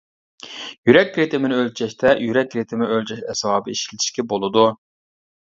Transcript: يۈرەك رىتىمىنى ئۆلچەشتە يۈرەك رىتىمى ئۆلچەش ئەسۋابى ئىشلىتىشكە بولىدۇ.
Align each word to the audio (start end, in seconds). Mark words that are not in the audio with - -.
يۈرەك 0.89 1.19
رىتىمىنى 1.19 1.59
ئۆلچەشتە 1.63 2.13
يۈرەك 2.29 2.57
رىتىمى 2.61 2.89
ئۆلچەش 2.95 3.23
ئەسۋابى 3.35 3.77
ئىشلىتىشكە 3.77 4.27
بولىدۇ. 4.35 4.67